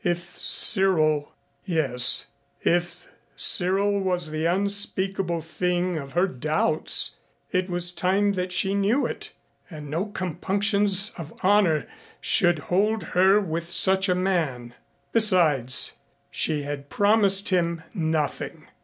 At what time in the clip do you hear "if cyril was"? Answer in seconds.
2.63-4.31